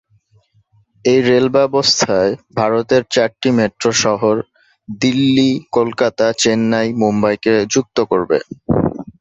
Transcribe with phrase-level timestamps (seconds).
[1.05, 4.35] এই রেলব্যবস্থায় ভারতের চারটি মেট্রো শহর
[4.89, 8.37] দিল্লি, কলকাতা, চেন্নাই, মুম্বাই কে যুক্ত করবে।